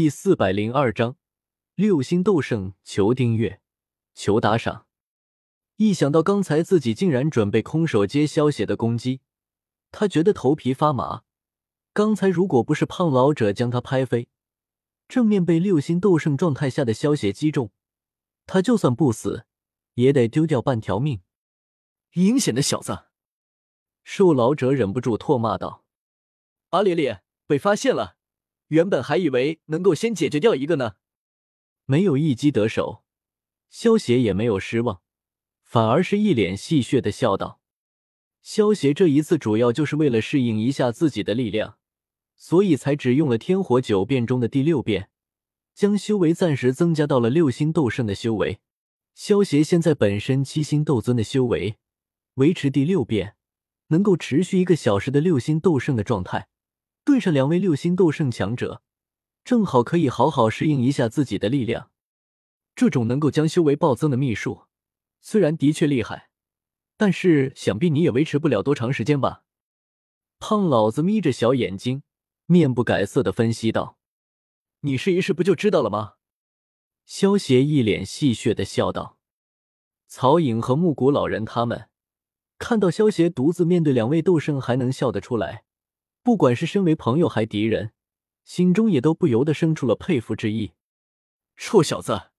[0.00, 1.16] 第四百零二章
[1.74, 3.60] 六星斗圣，求订阅，
[4.14, 4.86] 求打赏。
[5.74, 9.22] 一想到刚才自己竟然准备空手接萧邪的攻击，
[9.90, 11.24] 他觉得头皮发麻。
[11.92, 14.28] 刚才如果不是胖老者将他拍飞，
[15.08, 17.72] 正面被六星斗圣状态下的萧邪击中，
[18.46, 19.46] 他就算不死，
[19.94, 21.22] 也得丢掉半条命。
[22.12, 23.06] 阴险的小子！
[24.04, 25.84] 瘦老者忍不住唾骂道
[26.70, 28.17] ：“阿烈烈，被发现了！
[28.68, 30.94] 原本还以为能够先解决掉一个呢。”
[31.86, 33.02] 没有一击得手，
[33.68, 35.00] 萧邪也没有失望，
[35.62, 37.60] 反而是一脸戏谑的笑道
[38.42, 41.76] ：“萧邪这一次主要就是为了适应一下自己的力量。”
[42.40, 45.10] 所以才只用了天火九变中的第六变，
[45.74, 48.60] 将修为暂时增加到了六星斗圣的修为。
[49.12, 51.78] 萧协现在本身七星斗尊的修为，
[52.34, 53.34] 维持第六变
[53.88, 56.46] 能够持续一个小时的六星斗圣的状态，
[57.08, 58.82] 对上两位六星斗圣强者，
[59.42, 61.90] 正好可以好好适应一下自己的力量。
[62.76, 64.64] 这种能够将修为暴增的秘术，
[65.22, 66.28] 虽然的确厉害，
[66.98, 69.42] 但是想必你也维持不了多长时间吧？
[70.38, 72.02] 胖老子眯着小眼睛。
[72.44, 73.98] 面不改色的分析道
[74.80, 76.16] ：“你试一试不就知道了吗？”
[77.06, 79.16] 萧协一脸戏谑的笑道。
[80.06, 81.88] 曹颖和木谷老人他们
[82.58, 85.64] 看到萧协独自面对两位斗圣还能笑得出来，
[86.28, 87.92] 不管是身为朋友还敌人，
[88.44, 90.74] 心中也都不由得生出了佩服之意。
[91.56, 92.32] 臭小子，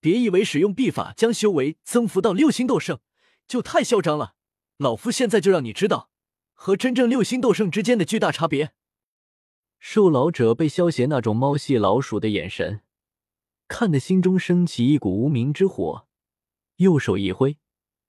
[0.00, 2.98] 别以为使用秘法将修为增幅到六星斗圣
[3.46, 4.34] 就太嚣张了！
[4.78, 6.10] 老夫现在就让你知道
[6.54, 8.72] 和真正六星斗圣之间的巨大差别。
[9.78, 12.80] 瘦老者被萧邪那种猫戏老鼠的眼神
[13.68, 16.08] 看得心中升起一股无名之火，
[16.78, 17.58] 右手一挥，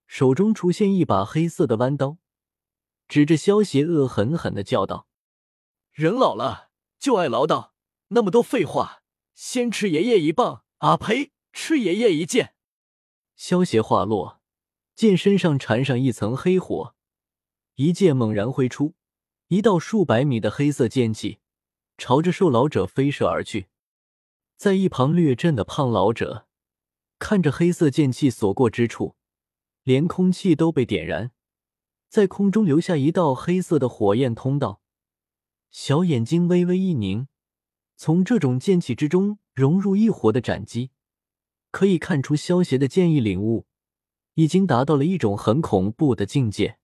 [0.08, 2.18] 手中出现一把黑色的弯刀，
[3.08, 5.06] 指着萧邪恶狠狠的叫道
[5.98, 7.72] ：“人老了就爱唠叨，
[8.10, 9.02] 那么多废话，
[9.34, 10.64] 先吃爷爷一棒！
[10.78, 12.54] 啊呸，吃爷爷一剑！”
[13.36, 14.40] 萧邪话落，
[14.94, 16.94] 剑身上缠上一层黑火，
[17.78, 18.94] 一剑猛然挥出，
[19.48, 21.40] 一道数百米的黑色剑气。
[21.98, 23.70] 朝着瘦老者飞射而去，
[24.56, 26.46] 在一旁略震的胖老者
[27.18, 29.16] 看着黑色剑气所过之处，
[29.82, 31.32] 连空气都被点燃，
[32.08, 34.84] 在空中留下一道黑色的火焰通道，
[35.80, 37.28] 小眼睛微微一凝。
[37.98, 40.90] 从这种剑气之中融入异火的斩击，
[41.70, 43.68] 可以看出萧邪的剑意领悟
[44.34, 46.80] 已经达到了一种很恐怖的境界。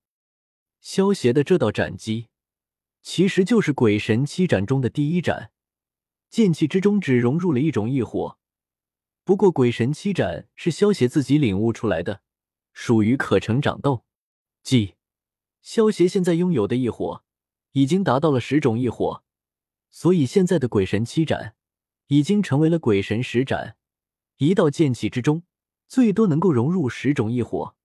[0.79, 2.27] 萧邪的这道斩击。
[3.01, 5.51] 其实就是鬼神七斩中的第一斩，
[6.29, 8.37] 剑气之中只融入了一种异火。
[9.23, 12.21] 不过鬼神七斩是萧邪自己领悟出来的，
[12.71, 14.05] 属于可成长斗。
[14.61, 14.93] 即
[15.63, 17.23] 萧邪现在拥有的异火
[17.73, 19.23] 已经达到了十种异火，
[19.91, 21.55] 所以现在的鬼神七斩
[22.07, 23.77] 已经成为了鬼神十斩。
[24.37, 25.43] 一道剑气之中
[25.87, 27.75] 最多能够融入十种异火，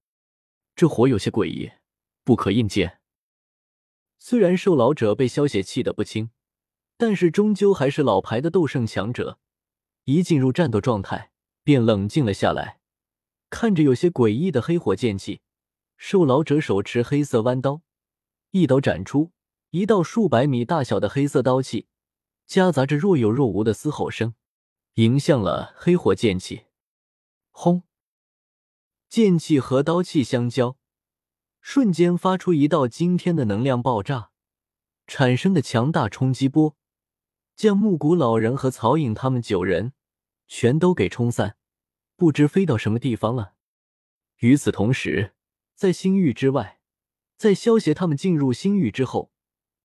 [0.75, 1.72] 这火有些诡异，
[2.25, 3.00] 不可应见。
[4.19, 6.31] 虽然瘦老者被萧邪气得不轻，
[6.97, 9.38] 但是终究还是老牌的斗圣强者。
[10.04, 11.32] 一进入战斗状态，
[11.62, 12.81] 便冷静了下来。
[13.50, 15.43] 看着有些诡异的黑火剑气，
[15.97, 17.82] 瘦老者手持黑色弯刀，
[18.50, 19.32] 一刀斩出
[19.71, 21.89] 一道数百米大小的黑色刀气，
[22.47, 24.34] 夹杂着若有若无的嘶吼声，
[24.95, 26.65] 迎向了黑火剑气。
[27.51, 27.83] 轰！
[29.11, 30.78] 剑气和刀气相交。
[31.61, 34.31] 瞬间发出一道惊天的能量爆炸，
[35.07, 36.75] 产生的强大冲击波，
[37.55, 39.93] 将木谷老人和曹颖他们九人
[40.47, 41.59] 全都给冲散，
[42.17, 43.53] 不知飞到什么地方了。
[44.39, 45.34] 与此同时，
[45.75, 46.81] 在星域之外，
[47.37, 49.31] 在萧协他们进入星域之后，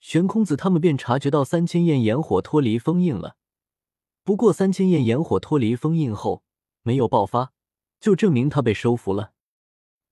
[0.03, 3.37] 玄空子他们便察觉到三千焰炎火脱离封印了。
[4.25, 6.43] 不过，三千焰炎火脱离封印后
[6.81, 7.53] 没有爆发，
[8.01, 9.31] 就证明他被收服了。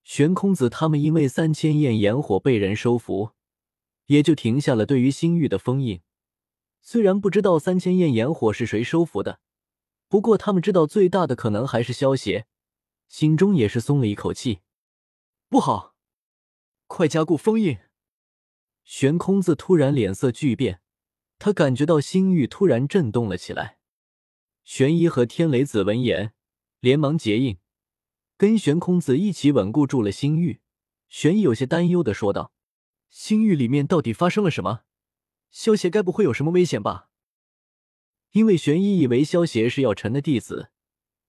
[0.05, 3.31] 玄空子他们因为三千焰炎火被人收服，
[4.05, 5.99] 也就停下了对于星域的封印。
[6.81, 9.41] 虽然不知道三千焰炎火是谁收服的，
[10.07, 12.45] 不过他们知道最大的可能还是萧邪，
[13.09, 14.61] 心中也是松了一口气。
[15.49, 15.95] 不好，
[16.87, 17.77] 快加固封印！
[18.83, 20.81] 玄空子突然脸色巨变，
[21.39, 23.77] 他感觉到星域突然震动了起来。
[24.63, 26.33] 玄一和天雷子闻言，
[26.79, 27.57] 连忙结印。
[28.37, 30.61] 跟玄空子一起稳固住了星域，
[31.07, 32.53] 玄一有些担忧的说道
[33.09, 34.81] ：“星域里面到底发生了什么？
[35.51, 37.09] 萧邪该不会有什么危险吧？”
[38.33, 40.71] 因为玄一以为萧邪是药尘的弟子，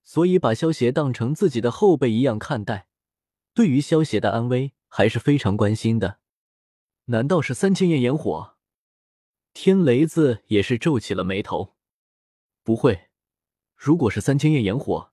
[0.03, 2.87] 所以把萧邪当成自己的后辈一样看待，
[3.53, 6.21] 对于萧邪的安危还是非常关心的。
[7.13, 8.57] 难道是三千焱炎火？
[9.53, 11.75] 天雷子也是皱起了眉头。
[12.63, 13.11] 不会，
[13.77, 15.13] 如果是三千焱炎火，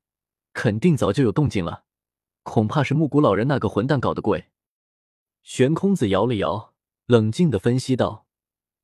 [0.54, 1.84] 肯定早就有动静了。
[2.44, 4.46] 恐怕是木谷老人那个混蛋搞的鬼。
[5.44, 6.74] 悬空子摇了摇，
[7.06, 8.25] 冷静的分析道，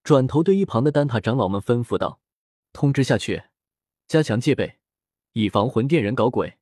[0.03, 2.19] 转头对一旁的丹塔长老们吩咐道
[2.73, 3.43] ：“通知下去，
[4.09, 4.79] 加强戒备，
[5.31, 6.57] 以防魂殿人搞鬼。”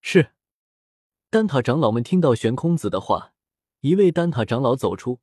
[0.00, 0.30] 是。
[1.28, 3.33] 丹塔长老们听到悬空子的话，
[3.84, 5.20] 一位丹塔长老走出，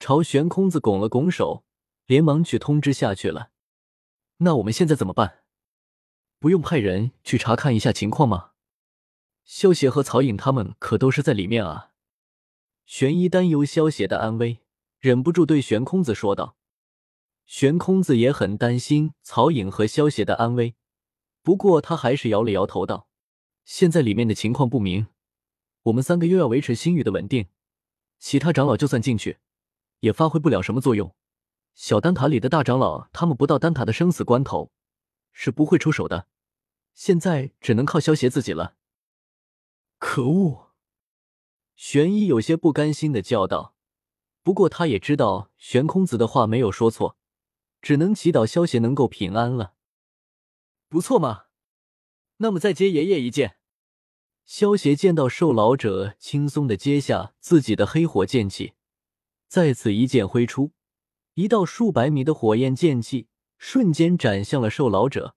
[0.00, 1.66] 朝悬空子拱了拱手，
[2.06, 3.50] 连忙去通知下去了。
[4.38, 5.42] 那我们现在怎么办？
[6.38, 8.52] 不用派人去查看一下情况吗？
[9.44, 11.90] 萧协和曹颖他们可都是在里面啊。
[12.86, 14.60] 玄一担忧萧协的安危，
[14.98, 16.56] 忍不住对悬空子说道。
[17.44, 20.76] 悬空子也很担心曹颖和萧协的安危，
[21.42, 23.06] 不过他还是摇了摇头道
[23.66, 25.08] ：“现在里面的情况不明。”
[25.84, 27.48] 我们三个又要维持星域的稳定，
[28.22, 29.40] 其他长老就算进去，
[29.98, 31.12] 也发挥不了什么作用。
[31.74, 34.70] 小丹塔里的大长老，他们不到丹塔的生死关头，
[35.32, 36.28] 是不会出手的。
[36.94, 38.76] 现在只能靠萧协自己了。
[39.98, 40.70] 可恶！
[41.74, 43.74] 玄一有些不甘心的叫道。
[44.44, 47.16] 不过他也知道玄空子的话没有说错，
[47.80, 49.74] 只能祈祷萧协能够平安了。
[50.88, 51.46] 不错嘛，
[52.36, 53.56] 那么再接爷爷一剑。
[54.44, 58.74] 萧协见到受老者轻松的接下自己的黑火剑气，
[59.48, 60.72] 再次一剑挥出，
[61.34, 65.36] 一道数百米的火焰剑气瞬间斩向了受老者。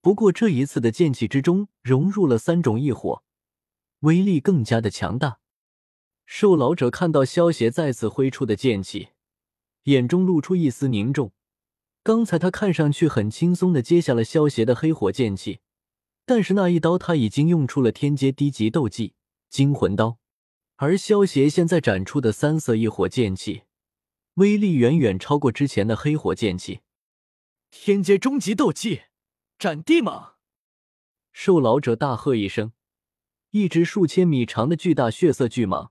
[0.00, 3.22] 不过这一次的剑气之中融入了三种异火，
[4.00, 5.38] 威力更加的强大。
[6.24, 9.08] 受老者看到萧协再次挥出的剑气，
[9.84, 11.32] 眼中露出一丝凝重。
[12.02, 15.60] 刚才他看上去很轻松的接下了萧协的黑火剑气。
[16.28, 19.14] 但是那一刀他已经用出了天阶低级斗技
[19.48, 20.18] 惊魂刀，
[20.76, 23.62] 而萧协现在展出的三色异火剑气，
[24.34, 26.80] 威力远远超过之前的黑火剑气。
[27.70, 29.04] 天阶中级斗技
[29.58, 30.32] 斩地蟒！
[31.32, 32.72] 受老者大喝一声，
[33.52, 35.88] 一只数千米长的巨大血色巨蟒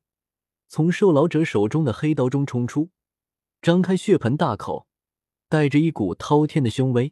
[0.67, 2.91] 从受老者手中的黑刀中冲出，
[3.59, 4.85] 张开血盆大口，
[5.49, 7.11] 带着一股滔天的凶威，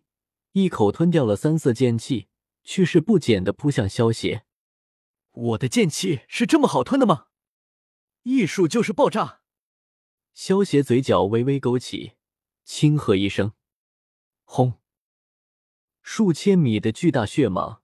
[0.52, 2.28] 一口吞掉了三色剑气。
[2.66, 4.44] 去势不减的扑向萧邪，
[5.32, 7.28] 我的剑气是这么好吞的吗？
[8.24, 9.42] 艺术就是爆炸！
[10.34, 12.14] 萧邪嘴角微微勾起，
[12.64, 13.54] 轻喝一声
[14.44, 14.82] ：“轰！”
[16.02, 17.82] 数千米的巨大血蟒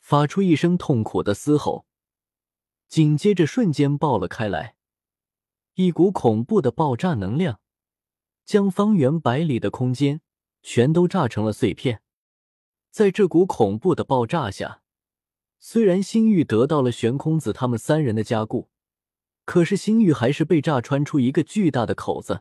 [0.00, 1.86] 发出一声痛苦的嘶吼，
[2.88, 4.76] 紧接着瞬间爆了开来，
[5.74, 7.60] 一股恐怖的爆炸能量
[8.46, 10.22] 将方圆百里的空间
[10.62, 12.02] 全都炸成了碎片。
[12.96, 14.80] 在这股恐怖的爆炸下，
[15.58, 18.70] 虽然星域得到了玄空子他们三人的加固，
[19.44, 22.40] 可是星域还是被炸穿出一个巨大的口子。